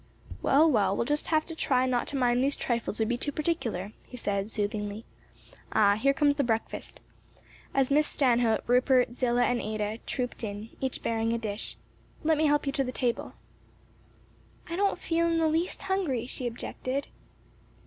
[0.41, 3.91] "Well, we'll have just to try not to mind these trifles or be too particular,"
[4.07, 5.05] he said, soothingly.
[5.73, 7.01] "Ah, here comes the breakfast,"
[7.71, 11.77] as Miss Stanhope, Rupert, Zillah and Ada trooped in, each bearing a dish,
[12.23, 13.33] "let me help you to the table."
[14.67, 17.09] "I don't feel in the least hungry," she objected.